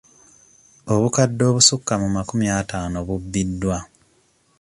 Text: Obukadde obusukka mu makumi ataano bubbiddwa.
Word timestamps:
Obukadde 0.93 1.43
obusukka 1.49 1.93
mu 2.01 2.07
makumi 2.15 2.45
ataano 2.59 2.97
bubbiddwa. 3.07 3.77